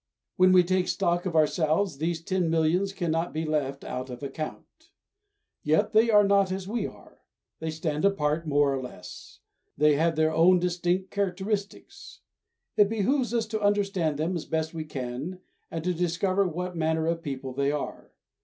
When 0.35 0.51
we 0.51 0.63
take 0.63 0.87
stock 0.87 1.27
of 1.27 1.35
ourselves 1.35 1.99
these 1.99 2.23
ten 2.23 2.49
millions 2.49 2.91
cannot 2.91 3.33
be 3.33 3.45
left 3.45 3.83
out 3.83 4.09
of 4.09 4.23
account. 4.23 4.89
Yet 5.61 5.91
they 5.91 6.09
are 6.09 6.23
not 6.23 6.51
as 6.51 6.67
we 6.67 6.87
are; 6.87 7.19
they 7.59 7.69
stand 7.69 8.03
apart, 8.03 8.47
more 8.47 8.73
or 8.73 8.81
less; 8.81 9.41
they 9.77 9.93
have 9.97 10.15
their 10.15 10.33
own 10.33 10.57
distinct 10.57 11.11
characteristics. 11.11 12.21
It 12.77 12.89
behooves 12.89 13.31
us 13.31 13.45
to 13.49 13.61
understand 13.61 14.17
them 14.17 14.35
as 14.35 14.45
best 14.45 14.73
we 14.73 14.85
can 14.85 15.39
and 15.69 15.83
to 15.83 15.93
discover 15.93 16.47
what 16.47 16.75
manner 16.75 17.05
of 17.05 17.21
people 17.21 17.53
they 17.53 17.71
are. 17.71 18.09